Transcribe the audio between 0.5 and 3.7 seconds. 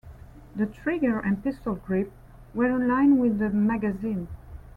The trigger and pistol grip were in line with the